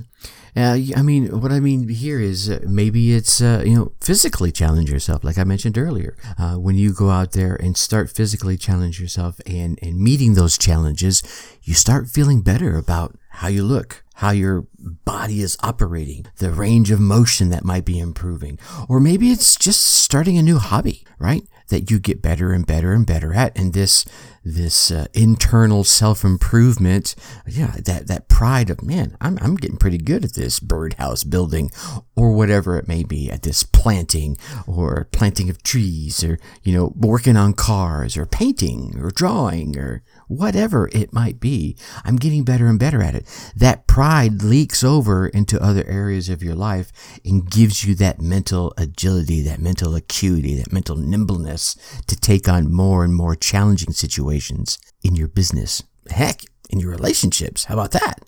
Uh, 0.55 0.77
I 0.95 1.01
mean, 1.01 1.41
what 1.41 1.51
I 1.51 1.61
mean 1.61 1.89
here 1.89 2.21
is 2.21 2.51
uh, 2.51 2.61
maybe 2.67 3.15
it's, 3.15 3.41
uh, 3.41 3.63
you 3.65 3.75
know, 3.75 3.93
physically 4.03 4.53
challenge 4.53 4.91
yourself, 4.91 5.25
like 5.25 5.39
I 5.39 5.45
mentioned 5.45 5.79
earlier. 5.79 6.19
Uh, 6.39 6.57
when 6.57 6.77
you 6.77 6.93
go 6.93 7.09
out 7.09 7.33
there 7.33 7.57
and 7.57 7.75
start 7.77 8.11
physically 8.11 8.59
challenge 8.59 9.01
yourself 9.01 9.41
and, 9.47 9.79
and 9.81 9.99
meeting 9.99 10.35
those 10.35 10.59
challenges, 10.59 11.23
you 11.63 11.73
start 11.73 12.09
feeling 12.09 12.43
better 12.43 12.77
about 12.77 13.19
how 13.31 13.49
you 13.49 13.65
look, 13.65 14.05
how 14.23 14.31
your 14.31 14.65
body 14.79 15.43
is 15.43 15.59
operating, 15.65 16.25
the 16.37 16.53
range 16.53 16.93
of 16.93 17.01
motion 17.01 17.49
that 17.49 17.65
might 17.65 17.85
be 17.85 17.99
improving. 17.99 18.57
Or 18.89 19.01
maybe 19.01 19.33
it's 19.33 19.57
just 19.57 19.83
starting 19.83 20.39
a 20.39 20.43
new 20.43 20.59
hobby, 20.59 21.05
right? 21.19 21.43
that 21.73 21.91
you 21.91 21.99
get 21.99 22.21
better 22.23 22.53
and 22.53 22.67
better 22.67 22.93
and 22.93 23.07
better 23.07 23.33
at. 23.33 23.59
And 23.59 23.73
this, 23.73 24.05
this 24.45 24.91
uh, 24.91 25.07
internal 25.15 25.85
self 25.85 26.23
improvement, 26.23 27.15
yeah, 27.47 27.77
that, 27.85 28.07
that 28.07 28.29
pride 28.29 28.69
of, 28.69 28.83
man, 28.83 29.17
I'm, 29.21 29.39
I'm 29.41 29.57
getting 29.57 29.79
pretty 29.79 29.99
good 29.99 30.23
at 30.25 30.35
this 30.35 30.61
birdhouse 30.61 31.25
building 31.25 31.71
or 32.15 32.33
whatever 32.33 32.79
it 32.79 32.89
may 32.89 33.03
be 33.03 33.31
at 33.31 33.43
this 33.43 33.63
planting 33.63 34.37
or 34.67 35.09
planting 35.13 35.49
of 35.49 35.63
trees 35.63 36.23
or, 36.23 36.39
you 36.63 36.75
know, 36.75 36.93
working 36.95 37.39
on 37.39 37.55
cars 37.55 38.17
or 38.19 38.27
painting 38.27 38.95
or 38.99 39.11
drawing 39.11 39.79
or 39.79 40.03
whatever 40.37 40.89
it 40.93 41.13
might 41.13 41.41
be. 41.41 41.77
I'm 42.05 42.17
getting 42.17 42.45
better 42.45 42.67
and 42.67 42.79
better 42.79 43.03
at 43.03 43.15
it. 43.15 43.27
That 43.57 43.87
pride 43.87 44.43
leaks 44.43 44.83
over 44.83 45.27
into 45.29 45.63
other 45.63 45.85
areas 45.87 46.29
of 46.29 46.43
your 46.43 46.55
life 46.55 46.93
and 47.25 47.51
gives 47.51 47.85
you 47.85 47.95
that 47.97 48.21
mental 48.21 48.73
agility, 48.77 49.43
that 49.43 49.61
mental 49.61 49.95
acuity, 49.95 50.55
that 50.57 50.73
mental 50.73 50.97
nimbleness 50.97 51.77
to 52.07 52.17
take 52.17 52.49
on 52.49 52.73
more 52.73 53.05
and 53.05 53.15
more 53.15 53.35
challenging 53.35 53.93
situations 53.93 54.79
in 55.03 55.15
your 55.15 55.29
business. 55.29 55.83
Heck, 56.11 56.43
in 56.71 56.81
your 56.81 56.91
relationships. 56.91 57.65
How 57.65 57.75
about 57.75 57.93
that? 57.93 58.21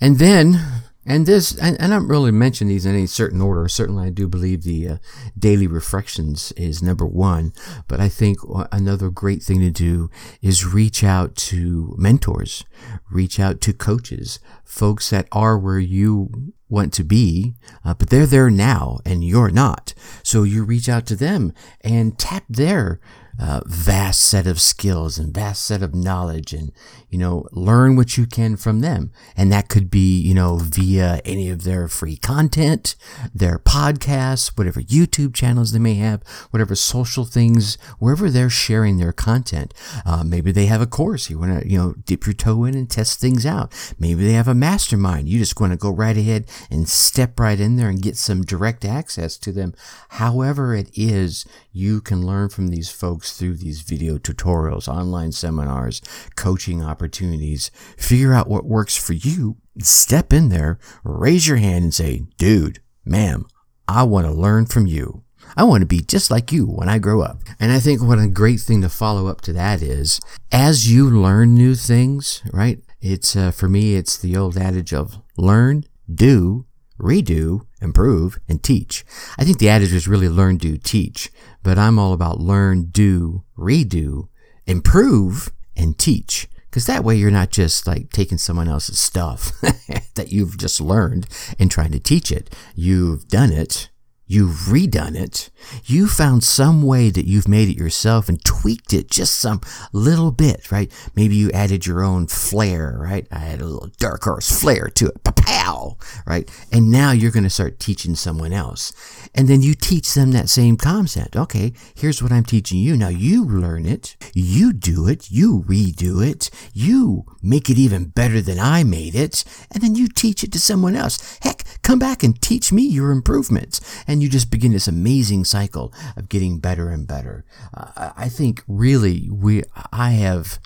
And 0.00 0.18
then 0.18 0.60
and 1.06 1.24
this, 1.24 1.56
and, 1.56 1.80
and 1.80 1.94
I 1.94 1.98
don't 1.98 2.08
really 2.08 2.32
mention 2.32 2.68
these 2.68 2.84
in 2.84 2.94
any 2.94 3.06
certain 3.06 3.40
order. 3.40 3.68
Certainly, 3.68 4.06
I 4.06 4.10
do 4.10 4.26
believe 4.26 4.62
the 4.62 4.88
uh, 4.88 4.96
daily 5.38 5.66
reflections 5.66 6.52
is 6.52 6.82
number 6.82 7.06
one. 7.06 7.52
But 7.86 8.00
I 8.00 8.08
think 8.08 8.38
another 8.72 9.10
great 9.10 9.42
thing 9.42 9.60
to 9.60 9.70
do 9.70 10.10
is 10.42 10.66
reach 10.66 11.04
out 11.04 11.36
to 11.36 11.94
mentors, 11.96 12.64
reach 13.10 13.38
out 13.38 13.60
to 13.62 13.72
coaches, 13.72 14.40
folks 14.64 15.10
that 15.10 15.28
are 15.30 15.56
where 15.56 15.78
you 15.78 16.52
want 16.68 16.92
to 16.94 17.04
be, 17.04 17.54
uh, 17.84 17.94
but 17.94 18.10
they're 18.10 18.26
there 18.26 18.50
now 18.50 18.98
and 19.04 19.22
you're 19.22 19.50
not. 19.50 19.94
So 20.24 20.42
you 20.42 20.64
reach 20.64 20.88
out 20.88 21.06
to 21.06 21.16
them 21.16 21.52
and 21.82 22.18
tap 22.18 22.44
their 22.48 23.00
uh, 23.40 23.60
vast 23.66 24.22
set 24.22 24.46
of 24.46 24.60
skills 24.60 25.18
and 25.18 25.34
vast 25.34 25.64
set 25.64 25.82
of 25.82 25.94
knowledge 25.94 26.52
and 26.52 26.72
you 27.10 27.18
know 27.18 27.46
learn 27.52 27.96
what 27.96 28.16
you 28.16 28.26
can 28.26 28.56
from 28.56 28.80
them. 28.80 29.12
And 29.36 29.52
that 29.52 29.68
could 29.68 29.90
be 29.90 30.18
you 30.20 30.34
know 30.34 30.56
via 30.56 31.20
any 31.24 31.50
of 31.50 31.64
their 31.64 31.88
free 31.88 32.16
content 32.16 32.96
their 33.34 33.58
podcasts 33.58 34.56
whatever 34.56 34.80
youtube 34.80 35.34
channels 35.34 35.72
they 35.72 35.78
may 35.78 35.94
have 35.94 36.22
whatever 36.50 36.74
social 36.74 37.24
things 37.24 37.76
wherever 37.98 38.30
they're 38.30 38.50
sharing 38.50 38.98
their 38.98 39.12
content. 39.12 39.72
Uh, 40.04 40.24
maybe 40.24 40.52
they 40.52 40.66
have 40.66 40.80
a 40.80 40.86
course. 40.86 41.30
You 41.30 41.38
want 41.38 41.62
to 41.62 41.68
you 41.68 41.78
know 41.78 41.94
dip 42.04 42.26
your 42.26 42.34
toe 42.34 42.64
in 42.64 42.74
and 42.74 42.88
test 42.88 43.20
things 43.20 43.44
out. 43.46 43.72
Maybe 43.98 44.24
they 44.24 44.32
have 44.32 44.48
a 44.48 44.54
mastermind. 44.54 45.28
You 45.28 45.38
just 45.38 45.60
want 45.60 45.72
to 45.72 45.78
go 45.78 45.90
right 45.90 46.16
ahead 46.16 46.46
and 46.70 46.88
step 46.88 47.38
right 47.38 47.58
in 47.58 47.76
there 47.76 47.88
and 47.88 48.02
get 48.02 48.16
some 48.16 48.42
direct 48.42 48.84
access 48.84 49.36
to 49.38 49.52
them. 49.52 49.74
However 50.10 50.74
it 50.74 50.90
is 50.94 51.46
you 51.72 52.00
can 52.00 52.24
learn 52.24 52.48
from 52.48 52.68
these 52.68 52.90
folks 52.90 53.25
through 53.32 53.56
these 53.56 53.82
video 53.82 54.18
tutorials, 54.18 54.88
online 54.88 55.32
seminars, 55.32 56.00
coaching 56.36 56.82
opportunities. 56.82 57.70
Figure 57.96 58.34
out 58.34 58.48
what 58.48 58.64
works 58.64 58.96
for 58.96 59.12
you. 59.12 59.56
Step 59.78 60.32
in 60.32 60.48
there, 60.48 60.78
raise 61.04 61.46
your 61.46 61.58
hand 61.58 61.84
and 61.84 61.94
say, 61.94 62.22
dude, 62.38 62.80
ma'am, 63.04 63.46
I 63.88 64.02
want 64.02 64.26
to 64.26 64.32
learn 64.32 64.66
from 64.66 64.86
you. 64.86 65.22
I 65.56 65.64
want 65.64 65.82
to 65.82 65.86
be 65.86 66.00
just 66.00 66.30
like 66.30 66.50
you 66.50 66.66
when 66.66 66.88
I 66.88 66.98
grow 66.98 67.22
up. 67.22 67.42
And 67.60 67.70
I 67.70 67.78
think 67.78 68.02
what 68.02 68.18
a 68.18 68.26
great 68.26 68.60
thing 68.60 68.82
to 68.82 68.88
follow 68.88 69.28
up 69.28 69.40
to 69.42 69.52
that 69.52 69.80
is 69.80 70.20
as 70.50 70.90
you 70.90 71.08
learn 71.08 71.54
new 71.54 71.74
things, 71.74 72.42
right? 72.52 72.80
It's, 73.00 73.36
uh, 73.36 73.52
for 73.52 73.68
me, 73.68 73.94
it's 73.94 74.18
the 74.18 74.36
old 74.36 74.56
adage 74.56 74.92
of 74.92 75.18
learn, 75.36 75.84
do, 76.12 76.65
redo, 76.98 77.66
improve, 77.80 78.38
and 78.48 78.62
teach. 78.62 79.04
I 79.38 79.44
think 79.44 79.58
the 79.58 79.68
adage 79.68 79.92
is 79.92 80.08
really 80.08 80.28
learn, 80.28 80.56
do, 80.56 80.76
teach, 80.76 81.30
but 81.62 81.78
I'm 81.78 81.98
all 81.98 82.12
about 82.12 82.40
learn, 82.40 82.86
do, 82.86 83.44
redo, 83.56 84.28
improve, 84.66 85.50
and 85.76 85.98
teach. 85.98 86.48
Because 86.70 86.86
that 86.86 87.04
way 87.04 87.16
you're 87.16 87.30
not 87.30 87.50
just 87.50 87.86
like 87.86 88.10
taking 88.10 88.38
someone 88.38 88.68
else's 88.68 88.98
stuff 88.98 89.52
that 90.14 90.30
you've 90.30 90.58
just 90.58 90.80
learned 90.80 91.26
and 91.58 91.70
trying 91.70 91.92
to 91.92 92.00
teach 92.00 92.30
it. 92.30 92.54
You've 92.74 93.28
done 93.28 93.50
it 93.50 93.88
You've 94.28 94.66
redone 94.66 95.14
it. 95.16 95.50
You 95.84 96.08
found 96.08 96.42
some 96.42 96.82
way 96.82 97.10
that 97.10 97.26
you've 97.26 97.48
made 97.48 97.68
it 97.68 97.78
yourself 97.78 98.28
and 98.28 98.44
tweaked 98.44 98.92
it 98.92 99.10
just 99.10 99.36
some 99.36 99.60
little 99.92 100.32
bit, 100.32 100.72
right? 100.72 100.90
Maybe 101.14 101.36
you 101.36 101.50
added 101.52 101.86
your 101.86 102.02
own 102.02 102.26
flair, 102.26 102.96
right? 102.98 103.26
I 103.30 103.38
had 103.38 103.60
a 103.60 103.66
little 103.66 103.90
dark 103.98 104.24
horse 104.24 104.50
flair 104.60 104.88
to 104.94 105.06
it. 105.06 105.22
Pow, 105.22 105.96
right? 106.26 106.50
And 106.72 106.90
now 106.90 107.12
you're 107.12 107.30
going 107.30 107.44
to 107.44 107.50
start 107.50 107.78
teaching 107.78 108.16
someone 108.16 108.52
else. 108.52 108.92
And 109.32 109.46
then 109.46 109.62
you 109.62 109.74
teach 109.74 110.12
them 110.14 110.32
that 110.32 110.48
same 110.48 110.76
concept. 110.76 111.36
Okay, 111.36 111.72
here's 111.94 112.20
what 112.20 112.32
I'm 112.32 112.44
teaching 112.44 112.78
you. 112.78 112.96
Now 112.96 113.08
you 113.08 113.44
learn 113.44 113.86
it. 113.86 114.16
You 114.34 114.72
do 114.72 115.06
it. 115.06 115.30
You 115.30 115.64
redo 115.68 116.26
it. 116.26 116.50
You 116.72 117.26
make 117.42 117.70
it 117.70 117.78
even 117.78 118.06
better 118.06 118.40
than 118.40 118.58
I 118.58 118.82
made 118.82 119.14
it. 119.14 119.44
And 119.70 119.82
then 119.82 119.94
you 119.94 120.08
teach 120.08 120.42
it 120.42 120.52
to 120.52 120.58
someone 120.58 120.96
else. 120.96 121.38
Heck, 121.42 121.62
come 121.82 122.00
back 122.00 122.24
and 122.24 122.40
teach 122.42 122.72
me 122.72 122.82
your 122.82 123.12
improvements. 123.12 123.80
And 124.08 124.15
and 124.16 124.22
you 124.22 124.30
just 124.30 124.50
begin 124.50 124.72
this 124.72 124.88
amazing 124.88 125.44
cycle 125.44 125.92
of 126.16 126.30
getting 126.30 126.58
better 126.58 126.88
and 126.88 127.06
better. 127.06 127.44
Uh, 127.74 128.12
I 128.16 128.30
think 128.30 128.62
really 128.66 129.28
we, 129.30 129.62
I 129.92 130.12
have 130.12 130.58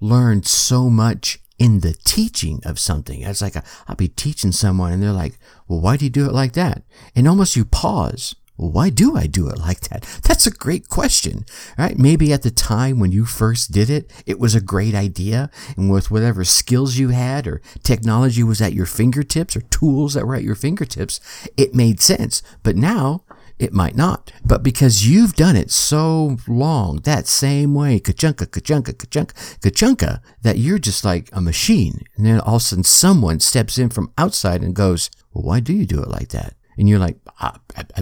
learned 0.00 0.46
so 0.46 0.88
much 0.88 1.38
in 1.58 1.80
the 1.80 1.92
teaching 1.92 2.62
of 2.64 2.78
something. 2.78 3.20
It's 3.20 3.42
like 3.42 3.56
I'll 3.86 3.94
be 3.94 4.08
teaching 4.08 4.52
someone 4.52 4.90
and 4.90 5.02
they're 5.02 5.12
like, 5.12 5.38
well, 5.68 5.80
why 5.80 5.98
do 5.98 6.06
you 6.06 6.10
do 6.10 6.24
it 6.24 6.32
like 6.32 6.54
that? 6.54 6.82
And 7.14 7.28
almost 7.28 7.56
you 7.56 7.66
pause 7.66 8.34
why 8.56 8.88
do 8.88 9.16
I 9.16 9.26
do 9.26 9.48
it 9.48 9.58
like 9.58 9.80
that? 9.88 10.02
That's 10.22 10.46
a 10.46 10.50
great 10.50 10.88
question, 10.88 11.44
right? 11.76 11.98
Maybe 11.98 12.32
at 12.32 12.42
the 12.42 12.50
time 12.50 13.00
when 13.00 13.10
you 13.10 13.24
first 13.24 13.72
did 13.72 13.90
it, 13.90 14.10
it 14.26 14.38
was 14.38 14.54
a 14.54 14.60
great 14.60 14.94
idea. 14.94 15.50
And 15.76 15.90
with 15.90 16.10
whatever 16.10 16.44
skills 16.44 16.96
you 16.96 17.08
had 17.08 17.46
or 17.46 17.60
technology 17.82 18.42
was 18.42 18.62
at 18.62 18.72
your 18.72 18.86
fingertips 18.86 19.56
or 19.56 19.62
tools 19.62 20.14
that 20.14 20.26
were 20.26 20.36
at 20.36 20.44
your 20.44 20.54
fingertips, 20.54 21.20
it 21.56 21.74
made 21.74 22.00
sense. 22.00 22.42
But 22.62 22.76
now 22.76 23.24
it 23.58 23.72
might 23.72 23.96
not. 23.96 24.32
But 24.44 24.62
because 24.62 25.08
you've 25.08 25.34
done 25.34 25.56
it 25.56 25.70
so 25.70 26.36
long, 26.46 26.98
that 27.04 27.26
same 27.26 27.74
way, 27.74 27.98
kachunka, 28.00 28.46
kachunka, 28.46 28.94
kachunka, 28.94 29.58
kachunka, 29.60 30.20
that 30.42 30.58
you're 30.58 30.78
just 30.78 31.04
like 31.04 31.28
a 31.32 31.40
machine. 31.40 32.02
And 32.16 32.26
then 32.26 32.40
all 32.40 32.56
of 32.56 32.62
a 32.62 32.64
sudden 32.64 32.84
someone 32.84 33.40
steps 33.40 33.78
in 33.78 33.90
from 33.90 34.12
outside 34.16 34.62
and 34.62 34.74
goes, 34.74 35.10
well, 35.32 35.44
why 35.44 35.60
do 35.60 35.72
you 35.72 35.86
do 35.86 36.00
it 36.02 36.08
like 36.08 36.28
that? 36.28 36.54
And 36.76 36.88
you're 36.88 36.98
like, 36.98 37.18
ah, 37.40 37.58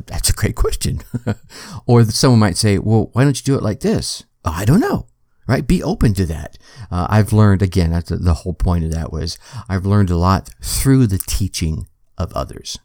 that's 0.07 0.31
a 0.31 0.35
great 0.35 0.57
question. 0.57 1.03
or 1.87 2.05
someone 2.05 2.41
might 2.41 2.57
say, 2.57 2.79
well, 2.79 3.11
why 3.13 3.25
don't 3.25 3.39
you 3.39 3.45
do 3.45 3.57
it 3.57 3.63
like 3.63 3.81
this? 3.81 4.25
Oh, 4.45 4.53
I 4.55 4.65
don't 4.65 4.81
know. 4.81 5.07
Right? 5.47 5.67
Be 5.67 5.83
open 5.83 6.15
to 6.15 6.27
that. 6.27 6.57
Uh, 6.91 7.07
I've 7.11 7.33
learned, 7.33 7.63
again, 7.63 7.91
the 7.91 8.35
whole 8.43 8.55
point 8.55 8.85
of 8.85 8.93
that 8.93 9.13
was 9.13 9.39
I've 9.69 9.85
learned 9.85 10.11
a 10.11 10.17
lot 10.17 10.51
through 10.63 11.09
the 11.09 11.19
teaching 11.19 11.89
of 12.17 12.33
others. 12.33 12.79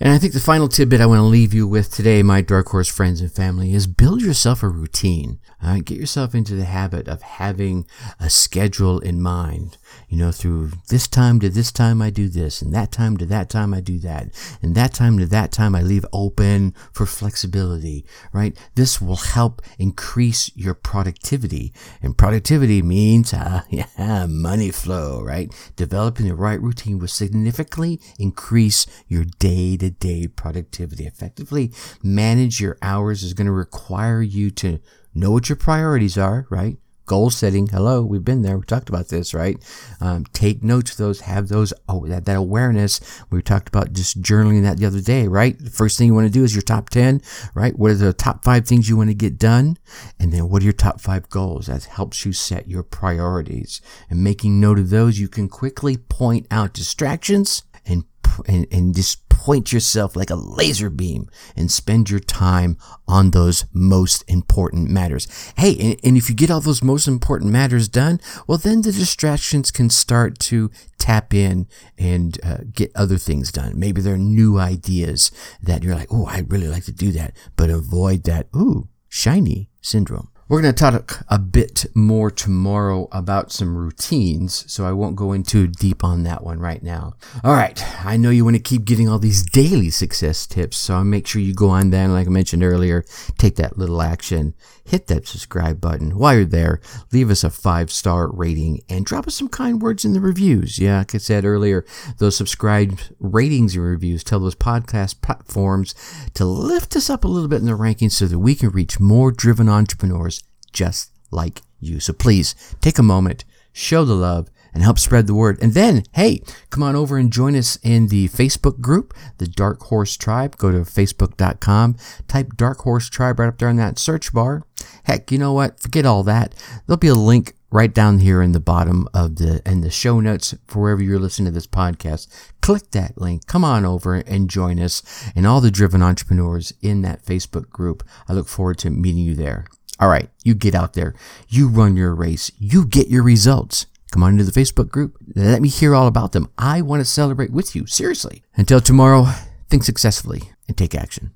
And 0.00 0.12
I 0.12 0.18
think 0.18 0.32
the 0.32 0.40
final 0.40 0.68
tidbit 0.68 1.00
I 1.00 1.06
want 1.06 1.18
to 1.18 1.24
leave 1.24 1.52
you 1.52 1.66
with 1.66 1.90
today, 1.90 2.22
my 2.22 2.40
Dark 2.40 2.68
Horse 2.68 2.86
friends 2.86 3.20
and 3.20 3.32
family, 3.32 3.74
is 3.74 3.88
build 3.88 4.22
yourself 4.22 4.62
a 4.62 4.68
routine. 4.68 5.40
Uh, 5.60 5.78
get 5.84 5.98
yourself 5.98 6.36
into 6.36 6.54
the 6.54 6.66
habit 6.66 7.08
of 7.08 7.20
having 7.20 7.84
a 8.20 8.30
schedule 8.30 9.00
in 9.00 9.20
mind. 9.20 9.76
You 10.08 10.18
know, 10.18 10.30
through 10.30 10.70
this 10.88 11.08
time 11.08 11.40
to 11.40 11.48
this 11.48 11.72
time 11.72 12.00
I 12.00 12.10
do 12.10 12.28
this, 12.28 12.62
and 12.62 12.72
that 12.72 12.92
time 12.92 13.16
to 13.16 13.26
that 13.26 13.50
time 13.50 13.74
I 13.74 13.80
do 13.80 13.98
that, 13.98 14.28
and 14.62 14.76
that 14.76 14.94
time 14.94 15.18
to 15.18 15.26
that 15.26 15.50
time 15.50 15.74
I 15.74 15.82
leave 15.82 16.06
open 16.12 16.74
for 16.92 17.04
flexibility, 17.04 18.06
right? 18.32 18.56
This 18.76 19.00
will 19.00 19.16
help 19.16 19.60
increase 19.80 20.52
your 20.54 20.74
productivity. 20.74 21.72
And 22.00 22.16
productivity 22.16 22.82
means, 22.82 23.34
uh, 23.34 23.62
yeah, 23.70 24.26
money 24.28 24.70
flow, 24.70 25.20
right? 25.22 25.52
Developing 25.74 26.28
the 26.28 26.36
right 26.36 26.60
routine 26.62 27.00
will 27.00 27.08
significantly 27.08 28.00
increase 28.16 28.86
your 29.08 29.24
day 29.24 29.57
to 29.76 29.90
day 29.90 30.28
productivity. 30.28 31.06
Effectively 31.06 31.72
manage 32.02 32.60
your 32.60 32.78
hours 32.82 33.22
is 33.22 33.34
going 33.34 33.46
to 33.46 33.52
require 33.52 34.22
you 34.22 34.50
to 34.52 34.78
know 35.14 35.32
what 35.32 35.48
your 35.48 35.56
priorities 35.56 36.16
are, 36.16 36.46
right? 36.50 36.76
Goal 37.06 37.30
setting. 37.30 37.68
Hello, 37.68 38.02
we've 38.02 38.22
been 38.22 38.42
there. 38.42 38.58
We 38.58 38.64
talked 38.66 38.90
about 38.90 39.08
this, 39.08 39.32
right? 39.32 39.56
Um, 39.98 40.26
take 40.34 40.62
notes 40.62 40.90
of 40.90 40.98
those. 40.98 41.20
Have 41.20 41.48
those. 41.48 41.72
Oh, 41.88 42.06
that, 42.06 42.26
that 42.26 42.36
awareness. 42.36 43.00
We 43.30 43.40
talked 43.40 43.66
about 43.66 43.94
just 43.94 44.20
journaling 44.20 44.62
that 44.64 44.76
the 44.76 44.84
other 44.84 45.00
day, 45.00 45.26
right? 45.26 45.58
The 45.58 45.70
first 45.70 45.96
thing 45.96 46.08
you 46.08 46.14
want 46.14 46.26
to 46.26 46.38
do 46.38 46.44
is 46.44 46.54
your 46.54 46.60
top 46.60 46.90
ten, 46.90 47.22
right? 47.54 47.78
What 47.78 47.92
are 47.92 47.94
the 47.94 48.12
top 48.12 48.44
five 48.44 48.66
things 48.66 48.90
you 48.90 48.96
want 48.98 49.08
to 49.08 49.14
get 49.14 49.38
done, 49.38 49.78
and 50.20 50.34
then 50.34 50.50
what 50.50 50.60
are 50.60 50.66
your 50.66 50.74
top 50.74 51.00
five 51.00 51.30
goals? 51.30 51.68
That 51.68 51.84
helps 51.84 52.26
you 52.26 52.34
set 52.34 52.68
your 52.68 52.82
priorities. 52.82 53.80
And 54.10 54.22
making 54.22 54.60
note 54.60 54.78
of 54.78 54.90
those, 54.90 55.18
you 55.18 55.28
can 55.28 55.48
quickly 55.48 55.96
point 55.96 56.46
out 56.50 56.74
distractions 56.74 57.62
and 57.86 58.04
and, 58.46 58.66
and 58.70 58.94
just 58.94 59.28
point 59.28 59.72
yourself 59.72 60.16
like 60.16 60.30
a 60.30 60.34
laser 60.34 60.90
beam 60.90 61.28
and 61.56 61.70
spend 61.70 62.10
your 62.10 62.20
time 62.20 62.76
on 63.06 63.30
those 63.30 63.64
most 63.72 64.24
important 64.28 64.90
matters. 64.90 65.26
Hey, 65.56 65.76
and, 65.78 65.96
and 66.04 66.16
if 66.16 66.28
you 66.28 66.34
get 66.34 66.50
all 66.50 66.60
those 66.60 66.82
most 66.82 67.06
important 67.06 67.52
matters 67.52 67.88
done, 67.88 68.20
well, 68.46 68.58
then 68.58 68.82
the 68.82 68.92
distractions 68.92 69.70
can 69.70 69.90
start 69.90 70.38
to 70.40 70.70
tap 70.98 71.32
in 71.32 71.66
and 71.96 72.38
uh, 72.44 72.58
get 72.72 72.90
other 72.94 73.16
things 73.16 73.52
done. 73.52 73.78
Maybe 73.78 74.00
there 74.00 74.14
are 74.14 74.18
new 74.18 74.58
ideas 74.58 75.30
that 75.62 75.82
you're 75.82 75.94
like, 75.94 76.12
oh, 76.12 76.26
I'd 76.26 76.52
really 76.52 76.68
like 76.68 76.84
to 76.84 76.92
do 76.92 77.12
that, 77.12 77.36
but 77.56 77.70
avoid 77.70 78.24
that. 78.24 78.48
Ooh, 78.54 78.88
shiny 79.08 79.70
syndrome. 79.80 80.30
We're 80.50 80.62
going 80.62 80.74
to 80.74 80.80
talk 80.80 81.26
a 81.28 81.38
bit 81.38 81.84
more 81.94 82.30
tomorrow 82.30 83.06
about 83.12 83.52
some 83.52 83.76
routines, 83.76 84.64
so 84.72 84.86
I 84.86 84.92
won't 84.92 85.14
go 85.14 85.34
into 85.34 85.66
deep 85.66 86.02
on 86.02 86.22
that 86.22 86.42
one 86.42 86.58
right 86.58 86.82
now. 86.82 87.16
All 87.44 87.52
right, 87.52 87.78
I 88.02 88.16
know 88.16 88.30
you 88.30 88.46
want 88.46 88.56
to 88.56 88.62
keep 88.62 88.86
getting 88.86 89.10
all 89.10 89.18
these 89.18 89.42
daily 89.42 89.90
success 89.90 90.46
tips, 90.46 90.78
so 90.78 90.94
I'll 90.94 91.04
make 91.04 91.26
sure 91.26 91.42
you 91.42 91.52
go 91.52 91.68
on 91.68 91.90
there, 91.90 92.08
like 92.08 92.26
I 92.26 92.30
mentioned 92.30 92.64
earlier, 92.64 93.04
take 93.36 93.56
that 93.56 93.76
little 93.76 94.00
action, 94.00 94.54
hit 94.86 95.08
that 95.08 95.28
subscribe 95.28 95.82
button. 95.82 96.16
While 96.16 96.36
you're 96.36 96.44
there, 96.46 96.80
leave 97.12 97.30
us 97.30 97.44
a 97.44 97.50
five 97.50 97.92
star 97.92 98.30
rating 98.32 98.80
and 98.88 99.04
drop 99.04 99.26
us 99.26 99.34
some 99.34 99.48
kind 99.48 99.82
words 99.82 100.06
in 100.06 100.14
the 100.14 100.20
reviews. 100.20 100.78
Yeah, 100.78 101.00
like 101.00 101.14
I 101.14 101.18
said 101.18 101.44
earlier, 101.44 101.84
those 102.16 102.38
subscribe 102.38 102.98
ratings 103.20 103.76
and 103.76 103.84
reviews 103.84 104.24
tell 104.24 104.40
those 104.40 104.54
podcast 104.54 105.20
platforms 105.20 105.94
to 106.32 106.46
lift 106.46 106.96
us 106.96 107.10
up 107.10 107.24
a 107.24 107.28
little 107.28 107.48
bit 107.48 107.60
in 107.60 107.66
the 107.66 107.72
rankings 107.72 108.12
so 108.12 108.26
that 108.26 108.38
we 108.38 108.54
can 108.54 108.70
reach 108.70 108.98
more 108.98 109.30
driven 109.30 109.68
entrepreneurs 109.68 110.37
just 110.72 111.10
like 111.30 111.62
you. 111.80 112.00
So 112.00 112.12
please 112.12 112.54
take 112.80 112.98
a 112.98 113.02
moment, 113.02 113.44
show 113.72 114.04
the 114.04 114.14
love, 114.14 114.48
and 114.74 114.82
help 114.82 114.98
spread 114.98 115.26
the 115.26 115.34
word. 115.34 115.58
And 115.62 115.74
then, 115.74 116.04
hey, 116.12 116.42
come 116.70 116.82
on 116.82 116.94
over 116.94 117.16
and 117.16 117.32
join 117.32 117.56
us 117.56 117.76
in 117.82 118.08
the 118.08 118.28
Facebook 118.28 118.80
group, 118.80 119.14
the 119.38 119.46
Dark 119.46 119.80
Horse 119.82 120.16
Tribe. 120.16 120.56
Go 120.56 120.70
to 120.70 120.78
facebook.com, 120.80 121.96
type 122.26 122.56
Dark 122.56 122.78
Horse 122.78 123.08
Tribe 123.08 123.40
right 123.40 123.48
up 123.48 123.58
there 123.58 123.70
in 123.70 123.76
that 123.76 123.98
search 123.98 124.32
bar. 124.32 124.64
Heck, 125.04 125.32
you 125.32 125.38
know 125.38 125.52
what? 125.52 125.80
Forget 125.80 126.06
all 126.06 126.22
that. 126.24 126.54
There'll 126.86 126.98
be 126.98 127.08
a 127.08 127.14
link 127.14 127.54
right 127.70 127.92
down 127.92 128.20
here 128.20 128.40
in 128.40 128.52
the 128.52 128.60
bottom 128.60 129.06
of 129.12 129.36
the 129.36 129.60
in 129.66 129.82
the 129.82 129.90
show 129.90 130.20
notes 130.20 130.54
for 130.66 130.80
wherever 130.80 131.02
you're 131.02 131.18
listening 131.18 131.46
to 131.46 131.52
this 131.52 131.66
podcast. 131.66 132.28
Click 132.60 132.90
that 132.92 133.20
link. 133.20 133.46
Come 133.46 133.64
on 133.64 133.84
over 133.84 134.14
and 134.14 134.48
join 134.48 134.78
us 134.78 135.02
and 135.34 135.46
all 135.46 135.60
the 135.60 135.70
driven 135.70 136.02
entrepreneurs 136.02 136.72
in 136.80 137.02
that 137.02 137.24
Facebook 137.24 137.68
group. 137.70 138.06
I 138.28 138.32
look 138.32 138.48
forward 138.48 138.78
to 138.78 138.90
meeting 138.90 139.24
you 139.24 139.34
there. 139.34 139.66
All 140.00 140.08
right, 140.08 140.28
you 140.44 140.54
get 140.54 140.74
out 140.74 140.92
there, 140.92 141.14
you 141.48 141.68
run 141.68 141.96
your 141.96 142.14
race, 142.14 142.52
you 142.58 142.84
get 142.84 143.08
your 143.08 143.22
results. 143.22 143.86
Come 144.10 144.22
on 144.22 144.32
into 144.32 144.44
the 144.44 144.52
Facebook 144.52 144.90
group. 144.90 145.18
Let 145.34 145.60
me 145.60 145.68
hear 145.68 145.94
all 145.94 146.06
about 146.06 146.32
them. 146.32 146.48
I 146.56 146.80
want 146.80 147.00
to 147.00 147.04
celebrate 147.04 147.52
with 147.52 147.76
you. 147.76 147.86
Seriously. 147.86 148.42
Until 148.54 148.80
tomorrow, 148.80 149.26
think 149.68 149.84
successfully 149.84 150.52
and 150.66 150.76
take 150.76 150.94
action. 150.94 151.32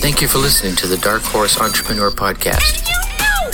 Thank 0.00 0.20
you 0.20 0.28
for 0.28 0.38
listening 0.38 0.74
to 0.76 0.86
the 0.86 0.96
Dark 0.98 1.22
Horse 1.22 1.60
Entrepreneur 1.60 2.10
Podcast. 2.10 2.88
You 2.88 2.94
know 3.18 3.50